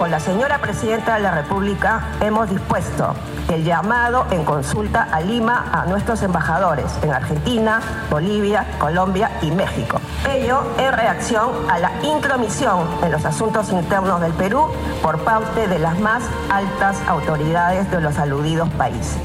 Con 0.00 0.10
la 0.10 0.18
señora 0.18 0.62
Presidenta 0.62 1.16
de 1.16 1.20
la 1.20 1.30
República 1.30 2.12
hemos 2.22 2.48
dispuesto 2.48 3.14
el 3.52 3.64
llamado 3.64 4.26
en 4.30 4.46
consulta 4.46 5.02
a 5.02 5.20
Lima 5.20 5.66
a 5.70 5.84
nuestros 5.84 6.22
embajadores 6.22 6.86
en 7.02 7.12
Argentina, 7.12 7.82
Bolivia, 8.10 8.66
Colombia 8.78 9.30
y 9.42 9.50
México. 9.50 10.00
Ello 10.26 10.62
en 10.78 10.94
reacción 10.94 11.50
a 11.70 11.78
la 11.78 11.92
intromisión 12.02 12.88
en 13.04 13.12
los 13.12 13.26
asuntos 13.26 13.70
internos 13.72 14.22
del 14.22 14.32
Perú 14.32 14.68
por 15.02 15.18
parte 15.18 15.68
de 15.68 15.78
las 15.78 15.98
más 16.00 16.22
altas 16.48 16.96
autoridades 17.06 17.90
de 17.90 18.00
los 18.00 18.16
aludidos 18.16 18.70
países. 18.70 19.20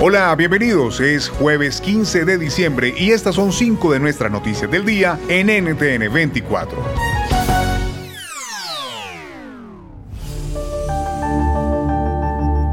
Hola, 0.00 0.34
bienvenidos. 0.34 0.98
Es 0.98 1.28
jueves 1.28 1.80
15 1.80 2.24
de 2.24 2.38
diciembre 2.38 2.92
y 2.96 3.12
estas 3.12 3.36
son 3.36 3.52
cinco 3.52 3.92
de 3.92 4.00
nuestras 4.00 4.32
noticias 4.32 4.68
del 4.68 4.84
día 4.84 5.16
en 5.28 5.46
NTN 5.46 6.12
24. 6.12 7.05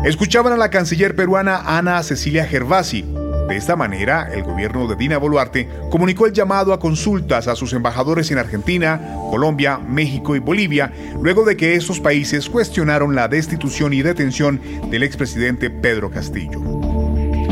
Escuchaban 0.03 0.52
a 0.52 0.57
la 0.57 0.70
canciller 0.70 1.16
peruana 1.16 1.62
Ana 1.66 2.03
Cecilia 2.03 2.45
Gervasi. 2.45 3.05
De 3.48 3.55
esta 3.55 3.77
manera, 3.77 4.29
el 4.34 4.43
gobierno 4.43 4.85
de 4.85 4.98
Dina 4.98 5.17
Boluarte 5.17 5.70
comunicó 5.89 6.26
el 6.26 6.34
llamado 6.34 6.73
a 6.73 6.79
consultas 6.79 7.48
a 7.48 7.55
sus 7.55 7.71
embajadores 7.71 8.29
en 8.29 8.38
Argentina, 8.38 8.99
Colombia, 9.31 9.77
México 9.77 10.35
y 10.35 10.39
Bolivia, 10.39 10.91
luego 11.21 11.45
de 11.45 11.55
que 11.55 11.76
estos 11.76 12.02
países 12.02 12.49
cuestionaron 12.49 13.16
la 13.16 13.29
destitución 13.29 13.93
y 13.93 14.02
detención 14.02 14.59
del 14.91 15.03
expresidente 15.03 15.70
Pedro 15.70 16.12
Castillo. 16.12 16.62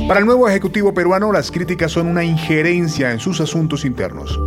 Para 0.10 0.20
el 0.20 0.26
nuevo 0.26 0.50
Ejecutivo 0.50 0.94
peruano, 0.94 1.32
las 1.32 1.52
críticas 1.52 1.94
son 1.94 2.08
una 2.08 2.26
injerencia 2.26 3.14
en 3.14 3.20
sus 3.20 3.40
asuntos 3.40 3.86
internos. 3.86 4.38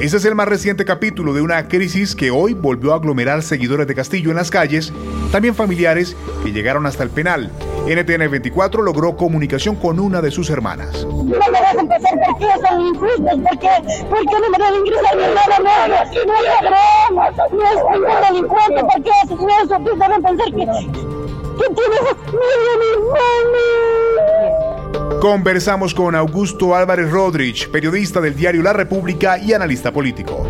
Este 0.00 0.16
es 0.16 0.24
el 0.26 0.36
más 0.36 0.46
reciente 0.46 0.84
capítulo 0.84 1.32
de 1.32 1.42
una 1.42 1.66
crisis 1.66 2.14
que 2.14 2.30
hoy 2.30 2.54
volvió 2.54 2.92
a 2.92 2.96
aglomerar 2.96 3.42
seguidores 3.42 3.88
de 3.88 3.96
Castillo 3.96 4.30
en 4.30 4.36
las 4.36 4.48
calles, 4.48 4.92
también 5.32 5.56
familiares 5.56 6.16
que 6.44 6.52
llegaron 6.52 6.86
hasta 6.86 7.02
el 7.02 7.10
penal. 7.10 7.50
NTN 7.84 8.30
24 8.30 8.82
logró 8.82 9.16
comunicación 9.16 9.74
con 9.74 9.98
una 9.98 10.22
de 10.22 10.30
sus 10.30 10.50
hermanas. 10.50 11.04
No 11.04 11.24
me 11.24 11.34
dejan 11.34 11.88
pasar 11.88 12.12
porque 12.28 12.46
son 12.64 12.80
injustos, 12.80 13.40
porque, 13.50 13.70
porque 14.08 14.34
no 14.40 14.50
me 14.50 14.58
deben 14.64 14.86
ingresar 14.86 15.16
mi 15.16 15.22
hermana 15.24 15.58
no, 15.58 16.24
no 16.26 16.34
es 16.38 16.44
ladrón, 16.44 17.14
no 17.16 17.64
es 17.64 17.92
ningún 17.92 18.20
delincuente, 18.28 18.84
porque 18.94 19.10
hacen 19.24 19.50
eso, 19.64 19.76
tú 19.78 19.98
deben 19.98 20.22
pensar 20.22 20.46
que, 20.46 20.64
que 21.58 21.74
tienes 21.74 22.02
mi 22.30 22.46
hermano. 22.92 24.07
Conversamos 25.20 25.94
con 25.94 26.14
Augusto 26.14 26.76
Álvarez 26.76 27.10
Rodríguez, 27.10 27.66
periodista 27.66 28.20
del 28.20 28.36
diario 28.36 28.62
La 28.62 28.72
República 28.72 29.36
y 29.36 29.52
analista 29.52 29.92
político. 29.92 30.46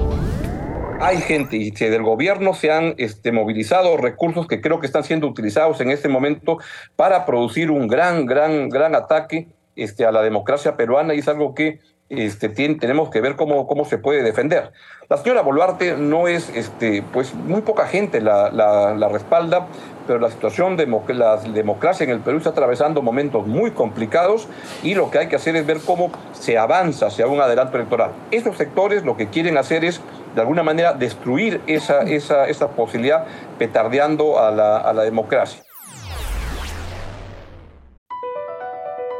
Hay 1.00 1.22
gente 1.22 1.56
y 1.56 1.72
que 1.72 1.88
del 1.88 2.02
gobierno 2.02 2.52
se 2.52 2.70
han 2.70 2.94
este, 2.98 3.32
movilizado 3.32 3.96
recursos 3.96 4.46
que 4.46 4.60
creo 4.60 4.78
que 4.78 4.86
están 4.86 5.04
siendo 5.04 5.26
utilizados 5.26 5.80
en 5.80 5.90
este 5.90 6.10
momento 6.10 6.58
para 6.96 7.24
producir 7.24 7.70
un 7.70 7.88
gran, 7.88 8.26
gran, 8.26 8.68
gran 8.68 8.94
ataque 8.94 9.48
este, 9.74 10.04
a 10.04 10.12
la 10.12 10.20
democracia 10.20 10.76
peruana 10.76 11.14
y 11.14 11.20
es 11.20 11.28
algo 11.28 11.54
que 11.54 11.80
este, 12.08 12.48
tenemos 12.48 13.10
que 13.10 13.20
ver 13.20 13.36
cómo, 13.36 13.66
cómo 13.66 13.84
se 13.84 13.98
puede 13.98 14.22
defender. 14.22 14.72
La 15.08 15.18
señora 15.18 15.42
Boluarte 15.42 15.96
no 15.96 16.28
es, 16.28 16.50
este, 16.54 17.02
pues 17.02 17.34
muy 17.34 17.62
poca 17.62 17.86
gente 17.86 18.20
la, 18.20 19.08
respalda, 19.10 19.66
pero 20.06 20.18
la 20.18 20.30
situación 20.30 20.76
de 20.76 20.86
la 21.08 21.36
democracia 21.36 22.04
en 22.04 22.10
el 22.10 22.20
Perú 22.20 22.38
está 22.38 22.50
atravesando 22.50 23.02
momentos 23.02 23.46
muy 23.46 23.72
complicados 23.72 24.48
y 24.82 24.94
lo 24.94 25.10
que 25.10 25.18
hay 25.18 25.28
que 25.28 25.36
hacer 25.36 25.56
es 25.56 25.66
ver 25.66 25.78
cómo 25.84 26.10
se 26.32 26.56
avanza 26.56 27.06
hacia 27.06 27.26
un 27.26 27.40
adelanto 27.40 27.76
electoral. 27.76 28.12
Esos 28.30 28.56
sectores 28.56 29.04
lo 29.04 29.16
que 29.16 29.28
quieren 29.28 29.58
hacer 29.58 29.84
es, 29.84 30.00
de 30.34 30.40
alguna 30.40 30.62
manera, 30.62 30.94
destruir 30.94 31.60
esa, 31.66 32.02
esa, 32.02 32.46
esa 32.48 32.68
posibilidad 32.68 33.26
petardeando 33.58 34.38
a 34.38 34.50
la 34.50 35.02
democracia. 35.02 35.67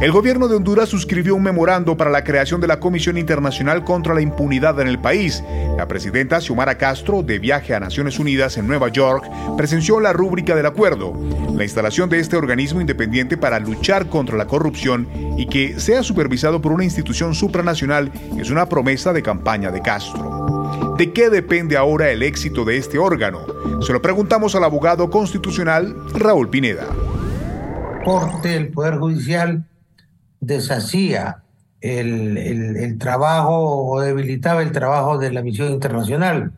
El 0.00 0.12
gobierno 0.12 0.46
de 0.46 0.54
Honduras 0.54 0.88
suscribió 0.88 1.34
un 1.34 1.42
memorando 1.42 1.96
para 1.96 2.08
la 2.08 2.22
creación 2.22 2.60
de 2.60 2.68
la 2.68 2.78
Comisión 2.78 3.18
Internacional 3.18 3.82
contra 3.82 4.14
la 4.14 4.20
Impunidad 4.20 4.78
en 4.78 4.86
el 4.86 5.00
país. 5.00 5.42
La 5.76 5.88
presidenta 5.88 6.40
Xiomara 6.40 6.78
Castro, 6.78 7.24
de 7.24 7.40
viaje 7.40 7.74
a 7.74 7.80
Naciones 7.80 8.20
Unidas 8.20 8.58
en 8.58 8.68
Nueva 8.68 8.90
York, 8.90 9.28
presenció 9.56 9.98
la 9.98 10.12
rúbrica 10.12 10.54
del 10.54 10.66
acuerdo. 10.66 11.14
La 11.56 11.64
instalación 11.64 12.08
de 12.08 12.20
este 12.20 12.36
organismo 12.36 12.80
independiente 12.80 13.36
para 13.36 13.58
luchar 13.58 14.06
contra 14.08 14.36
la 14.36 14.46
corrupción 14.46 15.08
y 15.36 15.46
que 15.46 15.80
sea 15.80 16.04
supervisado 16.04 16.62
por 16.62 16.70
una 16.70 16.84
institución 16.84 17.34
supranacional 17.34 18.12
es 18.38 18.50
una 18.50 18.68
promesa 18.68 19.12
de 19.12 19.24
campaña 19.24 19.72
de 19.72 19.82
Castro. 19.82 20.94
¿De 20.96 21.12
qué 21.12 21.28
depende 21.28 21.76
ahora 21.76 22.08
el 22.10 22.22
éxito 22.22 22.64
de 22.64 22.76
este 22.76 22.98
órgano? 22.98 23.40
Se 23.82 23.92
lo 23.92 24.00
preguntamos 24.00 24.54
al 24.54 24.62
abogado 24.62 25.10
constitucional 25.10 25.96
Raúl 26.14 26.48
Pineda. 26.50 26.86
Corte, 28.04 28.54
el 28.54 28.68
Poder 28.68 28.98
Judicial 28.98 29.66
deshacía 30.40 31.42
el, 31.80 32.96
trabajo 32.98 33.86
o 33.86 34.00
debilitaba 34.00 34.62
el 34.62 34.72
trabajo 34.72 35.18
de 35.18 35.32
la 35.32 35.42
misión 35.42 35.72
internacional. 35.72 36.52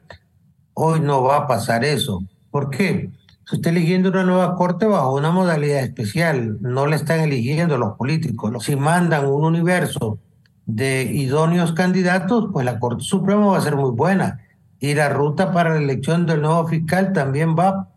Hoy 0.75 1.01
no 1.01 1.23
va 1.23 1.39
a 1.39 1.47
pasar 1.47 1.85
eso. 1.85 2.23
¿Por 2.51 2.71
qué? 2.71 3.11
Se 3.45 3.57
está 3.57 3.71
eligiendo 3.71 4.11
una 4.11 4.25
nueva 4.25 4.55
corte 4.55 4.87
bajo 4.87 5.15
una 5.15 5.31
modalidad 5.31 5.81
especial. 5.81 6.59
No 6.61 6.87
la 6.87 6.97
están 6.97 7.21
eligiendo 7.21 7.79
los 7.79 7.97
políticos. 7.97 8.65
Si 8.65 8.77
mandan 8.77 9.27
un 9.27 9.45
universo 9.45 10.19
de 10.67 11.03
idóneos 11.03 11.73
candidatos, 11.73 12.49
pues 12.53 12.65
la 12.65 12.79
Corte 12.79 13.03
Suprema 13.03 13.47
va 13.47 13.59
a 13.59 13.63
ser 13.63 13.77
muy 13.77 13.91
buena. 13.91 14.41
Y 14.79 14.95
la 14.95 15.09
ruta 15.09 15.53
para 15.53 15.71
la 15.71 15.81
elección 15.81 16.27
del 16.27 16.43
nuevo 16.43 16.67
fiscal 16.67 17.13
también 17.13 17.57
va 17.59 17.89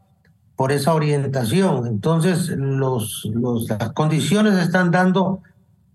por 0.55 0.71
esa 0.71 0.93
orientación. 0.93 1.87
Entonces, 1.87 2.49
los, 2.49 3.29
los, 3.33 3.69
las 3.69 3.93
condiciones 3.93 4.55
están 4.55 4.91
dando 4.91 5.41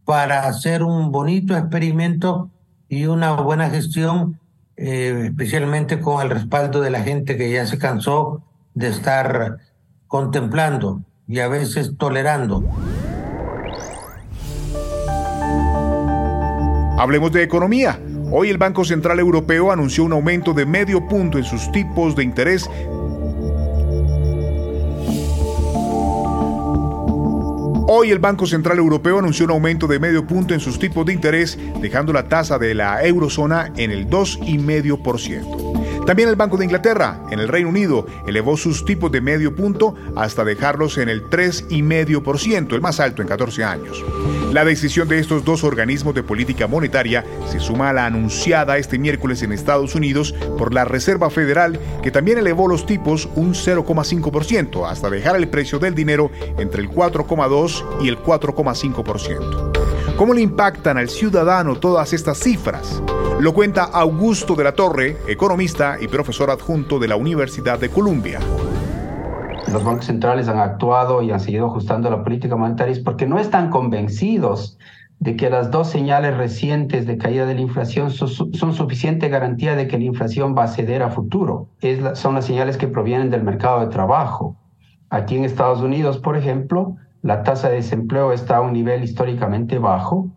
para 0.08 0.48
hacer 0.48 0.82
un 0.82 1.12
bonito 1.12 1.54
experimento 1.54 2.48
y 2.88 3.04
una 3.04 3.32
buena 3.32 3.68
gestión, 3.68 4.40
eh, 4.78 5.24
especialmente 5.26 6.00
con 6.00 6.22
el 6.22 6.30
respaldo 6.30 6.80
de 6.80 6.88
la 6.88 7.02
gente 7.02 7.36
que 7.36 7.52
ya 7.52 7.66
se 7.66 7.76
cansó 7.76 8.42
de 8.72 8.88
estar 8.88 9.58
contemplando 10.06 11.02
y 11.26 11.40
a 11.40 11.48
veces 11.48 11.92
tolerando. 11.98 12.64
Hablemos 16.98 17.30
de 17.30 17.42
economía. 17.42 18.00
Hoy 18.32 18.48
el 18.48 18.56
Banco 18.56 18.86
Central 18.86 19.18
Europeo 19.18 19.70
anunció 19.72 20.04
un 20.04 20.14
aumento 20.14 20.54
de 20.54 20.64
medio 20.64 21.06
punto 21.06 21.36
en 21.36 21.44
sus 21.44 21.70
tipos 21.70 22.16
de 22.16 22.24
interés 22.24 22.66
Hoy 27.90 28.10
el 28.10 28.18
Banco 28.18 28.46
Central 28.46 28.76
Europeo 28.76 29.18
anunció 29.18 29.46
un 29.46 29.52
aumento 29.52 29.86
de 29.86 29.98
medio 29.98 30.26
punto 30.26 30.52
en 30.52 30.60
sus 30.60 30.78
tipos 30.78 31.06
de 31.06 31.14
interés, 31.14 31.58
dejando 31.80 32.12
la 32.12 32.28
tasa 32.28 32.58
de 32.58 32.74
la 32.74 33.02
eurozona 33.02 33.72
en 33.78 33.90
el 33.90 34.10
2,5%. 34.10 35.87
También 36.08 36.30
el 36.30 36.36
Banco 36.36 36.56
de 36.56 36.64
Inglaterra, 36.64 37.20
en 37.30 37.38
el 37.38 37.48
Reino 37.48 37.68
Unido, 37.68 38.06
elevó 38.26 38.56
sus 38.56 38.86
tipos 38.86 39.12
de 39.12 39.20
medio 39.20 39.54
punto 39.54 39.94
hasta 40.16 40.42
dejarlos 40.42 40.96
en 40.96 41.10
el 41.10 41.28
3,5%, 41.28 42.72
el 42.72 42.80
más 42.80 42.98
alto 42.98 43.20
en 43.20 43.28
14 43.28 43.62
años. 43.62 44.02
La 44.50 44.64
decisión 44.64 45.06
de 45.06 45.18
estos 45.18 45.44
dos 45.44 45.64
organismos 45.64 46.14
de 46.14 46.22
política 46.22 46.66
monetaria 46.66 47.26
se 47.46 47.60
suma 47.60 47.90
a 47.90 47.92
la 47.92 48.06
anunciada 48.06 48.78
este 48.78 48.98
miércoles 48.98 49.42
en 49.42 49.52
Estados 49.52 49.94
Unidos 49.94 50.34
por 50.56 50.72
la 50.72 50.86
Reserva 50.86 51.28
Federal, 51.28 51.78
que 52.02 52.10
también 52.10 52.38
elevó 52.38 52.68
los 52.68 52.86
tipos 52.86 53.28
un 53.34 53.52
0,5% 53.52 54.90
hasta 54.90 55.10
dejar 55.10 55.36
el 55.36 55.48
precio 55.48 55.78
del 55.78 55.94
dinero 55.94 56.30
entre 56.56 56.80
el 56.80 56.88
4,2 56.88 57.84
y 58.00 58.08
el 58.08 58.16
4,5%. 58.18 60.16
¿Cómo 60.16 60.32
le 60.32 60.40
impactan 60.40 60.96
al 60.96 61.10
ciudadano 61.10 61.78
todas 61.78 62.14
estas 62.14 62.38
cifras? 62.38 63.02
Lo 63.40 63.54
cuenta 63.54 63.84
Augusto 63.84 64.54
de 64.54 64.64
la 64.64 64.72
Torre, 64.72 65.16
economista 65.28 65.96
y 66.00 66.08
profesor 66.08 66.50
adjunto 66.50 66.98
de 66.98 67.08
la 67.08 67.16
Universidad 67.16 67.78
de 67.78 67.88
Columbia 67.88 68.40
los 69.72 69.84
bancos 69.84 70.06
centrales 70.06 70.48
han 70.48 70.58
actuado 70.58 71.22
y 71.22 71.30
han 71.30 71.40
seguido 71.40 71.66
ajustando 71.66 72.10
la 72.10 72.24
política 72.24 72.56
monetaria 72.56 72.96
porque 73.04 73.26
no 73.26 73.38
están 73.38 73.70
convencidos 73.70 74.78
de 75.20 75.36
que 75.36 75.50
las 75.50 75.70
dos 75.70 75.88
señales 75.88 76.36
recientes 76.36 77.06
de 77.06 77.18
caída 77.18 77.44
de 77.44 77.54
la 77.54 77.60
inflación 77.60 78.10
son, 78.10 78.72
suficiente 78.72 79.28
garantía 79.28 79.74
de 79.74 79.88
que 79.88 79.98
la 79.98 80.04
inflación 80.04 80.54
va 80.56 80.64
a 80.64 80.68
ceder 80.68 81.02
a 81.02 81.10
futuro. 81.10 81.68
Son 82.14 82.36
las 82.36 82.44
señales 82.44 82.76
que 82.76 82.86
provienen 82.86 83.30
del 83.30 83.42
mercado 83.42 83.80
de 83.80 83.88
trabajo. 83.88 84.56
Aquí 85.10 85.36
en 85.36 85.44
Estados 85.44 85.80
Unidos, 85.80 86.18
por 86.18 86.36
ejemplo, 86.36 86.96
la 87.22 87.42
tasa 87.42 87.68
de 87.68 87.76
desempleo 87.76 88.32
está 88.32 88.58
a 88.58 88.60
un 88.60 88.72
nivel 88.72 89.02
históricamente 89.02 89.78
bajo, 89.78 90.28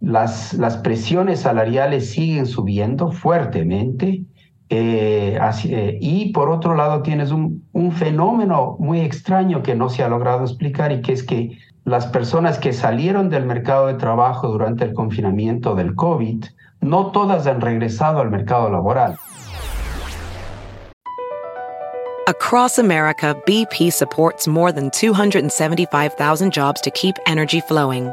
las, 0.00 0.54
las 0.54 0.76
presiones 0.78 1.40
salariales 1.40 2.10
siguen 2.10 2.46
subiendo 2.46 3.10
fuertemente 3.12 4.24
eh, 4.68 5.38
eh, 5.64 5.98
y 6.00 6.32
por 6.32 6.50
otro 6.50 6.74
lado 6.74 7.02
tienes 7.02 7.30
un, 7.30 7.64
un 7.72 7.92
fenómeno 7.92 8.76
muy 8.80 9.00
extraño 9.00 9.62
que 9.62 9.74
no 9.74 9.88
se 9.88 10.02
ha 10.02 10.08
logrado 10.08 10.42
explicar 10.42 10.92
y 10.92 11.02
que 11.02 11.12
es 11.12 11.22
que 11.22 11.58
las 11.84 12.06
personas 12.06 12.58
que 12.58 12.72
salieron 12.72 13.30
del 13.30 13.46
mercado 13.46 13.86
de 13.86 13.94
trabajo 13.94 14.48
durante 14.48 14.84
el 14.84 14.92
confinamiento 14.92 15.76
del 15.76 15.94
COVID, 15.94 16.44
no 16.80 17.12
todas 17.12 17.46
han 17.46 17.60
regresado 17.60 18.20
al 18.20 18.30
mercado 18.30 18.68
laboral. 18.70 19.16
Across 22.26 22.80
America, 22.80 23.36
BP 23.46 23.92
supports 23.92 24.48
more 24.48 24.72
than 24.72 24.90
275,000 24.90 26.50
jobs 26.52 26.80
to 26.80 26.90
keep 26.90 27.14
energy 27.24 27.60
flowing. 27.60 28.12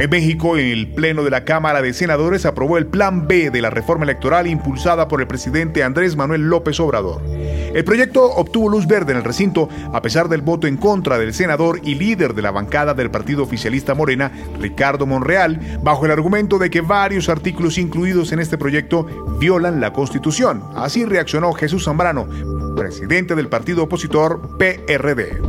En 0.00 0.08
México, 0.08 0.56
el 0.56 0.94
Pleno 0.94 1.24
de 1.24 1.30
la 1.30 1.44
Cámara 1.44 1.82
de 1.82 1.92
Senadores 1.92 2.46
aprobó 2.46 2.78
el 2.78 2.86
Plan 2.86 3.28
B 3.28 3.50
de 3.50 3.60
la 3.60 3.68
reforma 3.68 4.04
electoral 4.04 4.46
impulsada 4.46 5.08
por 5.08 5.20
el 5.20 5.26
presidente 5.26 5.82
Andrés 5.82 6.16
Manuel 6.16 6.48
López 6.48 6.80
Obrador. 6.80 7.20
El 7.26 7.84
proyecto 7.84 8.24
obtuvo 8.24 8.70
luz 8.70 8.86
verde 8.86 9.12
en 9.12 9.18
el 9.18 9.24
recinto 9.24 9.68
a 9.92 10.00
pesar 10.00 10.30
del 10.30 10.40
voto 10.40 10.66
en 10.66 10.78
contra 10.78 11.18
del 11.18 11.34
senador 11.34 11.80
y 11.82 11.96
líder 11.96 12.32
de 12.32 12.40
la 12.40 12.50
bancada 12.50 12.94
del 12.94 13.10
partido 13.10 13.42
oficialista 13.42 13.94
Morena, 13.94 14.32
Ricardo 14.58 15.04
Monreal, 15.04 15.60
bajo 15.82 16.06
el 16.06 16.12
argumento 16.12 16.56
de 16.56 16.70
que 16.70 16.80
varios 16.80 17.28
artículos 17.28 17.76
incluidos 17.76 18.32
en 18.32 18.38
este 18.38 18.56
proyecto 18.56 19.04
violan 19.38 19.82
la 19.82 19.92
Constitución. 19.92 20.62
Así 20.76 21.04
reaccionó 21.04 21.52
Jesús 21.52 21.84
Zambrano, 21.84 22.26
presidente 22.74 23.34
del 23.34 23.50
partido 23.50 23.82
opositor 23.82 24.56
PRD. 24.56 25.42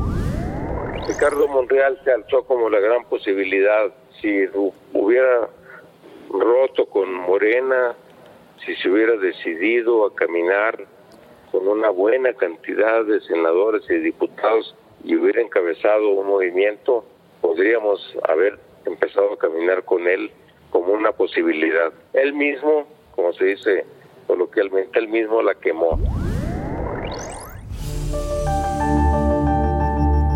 Ricardo 1.07 1.47
Monreal 1.47 1.97
se 2.03 2.11
alzó 2.11 2.43
como 2.43 2.69
la 2.69 2.81
gran 2.81 3.05
posibilidad 3.05 3.93
si 4.21 4.47
hubiera 4.93 5.49
roto 6.29 6.85
con 6.85 7.13
Morena, 7.13 7.95
si 8.65 8.75
se 8.75 8.89
hubiera 8.89 9.17
decidido 9.17 10.05
a 10.05 10.15
caminar 10.15 10.85
con 11.51 11.67
una 11.67 11.89
buena 11.89 12.33
cantidad 12.33 13.03
de 13.03 13.19
senadores 13.21 13.83
y 13.89 13.95
diputados 13.95 14.75
y 15.03 15.15
hubiera 15.15 15.41
encabezado 15.41 16.09
un 16.09 16.27
movimiento, 16.27 17.03
podríamos 17.41 17.99
haber 18.29 18.59
empezado 18.85 19.33
a 19.33 19.37
caminar 19.37 19.83
con 19.83 20.07
él 20.07 20.31
como 20.69 20.93
una 20.93 21.11
posibilidad. 21.11 21.91
Él 22.13 22.33
mismo, 22.33 22.87
como 23.15 23.33
se 23.33 23.45
dice 23.45 23.85
coloquialmente, 24.27 24.99
él 24.99 25.07
mismo 25.07 25.41
la 25.41 25.55
quemó. 25.55 25.99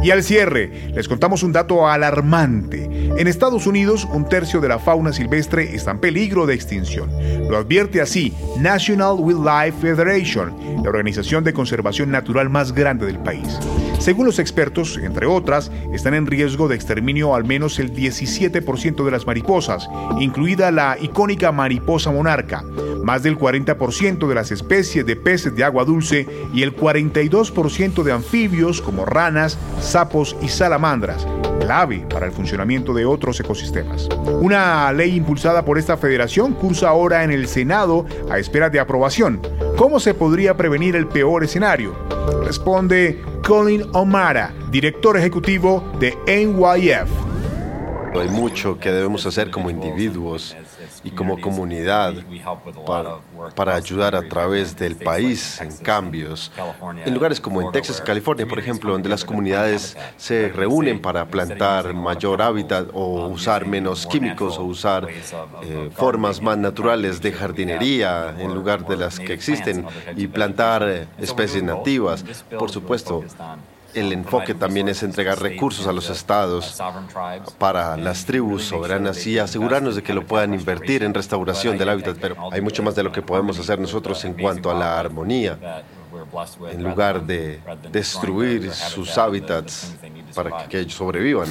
Y 0.04 0.12
al 0.12 0.22
cierre, 0.22 0.70
les 0.94 1.08
contamos 1.08 1.42
un 1.42 1.52
dato 1.52 1.88
alarmante. 1.88 2.85
En 3.18 3.30
Estados 3.30 3.66
Unidos, 3.66 4.06
un 4.12 4.28
tercio 4.28 4.60
de 4.60 4.68
la 4.68 4.78
fauna 4.78 5.14
silvestre 5.14 5.74
está 5.74 5.92
en 5.92 6.00
peligro 6.00 6.46
de 6.46 6.54
extinción. 6.54 7.10
Lo 7.50 7.56
advierte 7.56 8.02
así 8.02 8.34
National 8.60 9.16
Wildlife 9.18 9.80
Federation, 9.80 10.54
la 10.84 10.90
organización 10.90 11.42
de 11.46 11.54
conservación 11.54 12.12
natural 12.12 12.50
más 12.50 12.74
grande 12.74 13.06
del 13.06 13.20
país. 13.20 13.58
Según 14.00 14.26
los 14.26 14.40
expertos, 14.40 14.98
entre 14.98 15.26
otras, 15.26 15.72
están 15.94 16.14
en 16.14 16.28
riesgo 16.28 16.68
de 16.68 16.76
exterminio 16.76 17.34
al 17.34 17.44
menos 17.44 17.80
el 17.80 17.94
17% 17.94 19.04
de 19.04 19.12
las 19.12 19.26
mariposas, 19.26 19.90
incluida 20.20 20.72
la 20.72 20.98
icónica 21.00 21.52
mariposa 21.52 22.12
monarca, 22.12 22.64
más 23.04 23.24
del 23.24 23.38
40% 23.38 24.28
de 24.28 24.36
las 24.36 24.52
especies 24.52 25.06
de 25.06 25.16
peces 25.16 25.56
de 25.56 25.64
agua 25.64 25.86
dulce 25.86 26.28
y 26.54 26.64
el 26.64 26.76
42% 26.76 28.04
de 28.04 28.12
anfibios 28.12 28.82
como 28.82 29.06
ranas, 29.06 29.58
sapos 29.80 30.36
y 30.42 30.50
salamandras, 30.50 31.26
clave 31.60 32.06
para 32.10 32.26
el 32.26 32.32
funcionamiento 32.32 32.94
de 32.94 33.06
otros 33.06 33.40
ecosistemas. 33.40 34.08
Una 34.42 34.92
ley 34.92 35.16
impulsada 35.16 35.66
por 35.66 35.78
esta 35.78 35.98
federación 35.98 36.54
cursa 36.54 36.90
ahora 36.90 37.24
en 37.24 37.32
el 37.32 37.48
Senado 37.48 38.06
a 38.30 38.40
espera 38.40 38.70
de 38.70 38.80
aprobación. 38.80 39.42
¿Cómo 39.78 40.00
se 40.00 40.14
podría 40.14 40.58
prevenir 40.58 40.96
el 40.96 41.08
peor 41.08 41.44
escenario? 41.44 41.96
Responde 42.44 43.22
Colin 43.46 43.84
O'Mara, 43.94 44.52
director 44.72 45.16
ejecutivo 45.18 45.84
de 46.00 46.18
NYF. 46.26 47.08
Hay 48.20 48.28
mucho 48.28 48.80
que 48.80 48.92
debemos 48.92 49.24
hacer 49.28 49.52
como 49.52 49.70
individuos 49.70 50.58
y 51.06 51.12
como 51.12 51.40
comunidad 51.40 52.16
para, 52.86 53.18
para, 53.56 53.76
ayudar 53.76 54.16
a 54.16 54.28
través 54.28 54.76
del 54.76 54.96
país 54.96 55.62
en 55.62 55.72
cambios. 55.78 56.52
En 57.06 57.14
lugares 57.14 57.40
como 57.40 57.62
en 57.62 57.72
Texas 57.72 58.00
y 58.02 58.06
California, 58.06 58.48
por 58.48 58.58
ejemplo, 58.58 58.92
donde 58.92 59.08
las 59.08 59.24
comunidades 59.24 59.96
se 60.18 60.50
reúnen 60.50 61.00
para 61.00 61.26
plantar 61.26 61.94
mayor 61.94 62.42
hábitat 62.42 62.88
o 62.94 63.28
usar 63.28 63.68
menos 63.68 64.08
químicos 64.08 64.58
o 64.58 64.64
usar 64.64 65.08
eh, 65.08 65.92
formas 65.96 66.42
más 66.42 66.58
naturales 66.58 67.22
de 67.22 67.32
jardinería 67.32 68.36
en 68.40 68.56
lugar 68.56 68.88
de 68.88 68.98
las 68.98 69.20
que 69.20 69.34
existen 69.34 69.86
y 70.18 70.26
plantar 70.26 70.90
eh, 70.90 71.08
especies 71.20 71.62
nativas. 71.62 72.26
Por 72.58 72.72
supuesto, 72.72 73.24
el 73.96 74.12
enfoque 74.12 74.54
también 74.54 74.90
es 74.90 75.04
entregar 75.04 75.42
recursos 75.42 75.88
a 75.88 75.92
los 75.92 76.10
estados 76.10 76.82
para 77.58 77.98
las 77.98 78.26
tribus 78.26 78.66
soberanas 78.66 79.26
y 79.26 79.40
asegurarnos 79.40 79.96
de 79.96 80.04
que 80.04 80.14
lo 80.14 80.26
puedan 80.26 80.54
invertir 80.54 81.04
en 81.04 81.14
restauración 81.14 81.78
del 81.78 81.90
hábitat, 81.90 82.18
pero 82.20 82.36
hay 82.52 82.62
mucho 82.62 82.84
más 82.84 82.96
de 82.96 83.04
lo 83.04 83.12
que 83.12 83.22
podemos 83.22 83.58
hacer 83.60 83.80
nosotros 83.80 84.24
en 84.26 84.34
cuanto 84.34 84.70
a 84.70 84.74
la 84.74 85.00
armonía, 85.00 85.84
en 86.72 86.84
lugar 86.84 87.24
de 87.26 87.62
destruir 87.92 88.72
sus 88.72 89.18
hábitats 89.18 89.96
para 90.34 90.68
que 90.68 90.80
ellos 90.80 90.94
sobrevivan. 90.94 91.48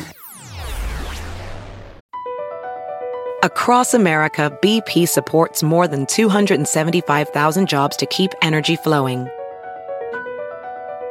Across 3.42 3.92
America, 3.92 4.50
BP 4.62 5.06
supports 5.06 5.62
more 5.62 5.86
than 5.86 6.06
275,000 6.06 7.68
jobs 7.68 7.94
to 7.98 8.06
keep 8.06 8.30
energy 8.40 8.74
flowing. 8.74 9.28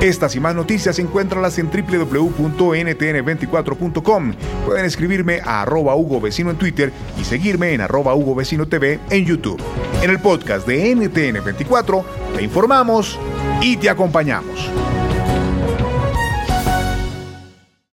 Estas 0.00 0.34
y 0.34 0.40
más 0.40 0.54
noticias 0.54 0.98
encuéntralas 0.98 1.58
en 1.58 1.70
www.ntn24.com. 1.70 4.32
Pueden 4.64 4.86
escribirme 4.86 5.40
a 5.44 5.60
arroba 5.62 5.94
Hugo 5.94 6.22
Vecino 6.22 6.50
en 6.50 6.56
Twitter 6.56 6.90
y 7.20 7.24
seguirme 7.24 7.74
en 7.74 7.82
arroba 7.82 8.14
Hugo 8.14 8.34
Vecino 8.34 8.66
TV 8.66 8.98
en 9.10 9.26
YouTube. 9.26 9.62
En 10.02 10.08
el 10.08 10.18
podcast 10.18 10.66
de 10.66 10.96
NTN24 10.96 12.02
te 12.34 12.42
informamos 12.42 13.18
y 13.60 13.76
te 13.76 13.90
acompañamos. 13.90 14.70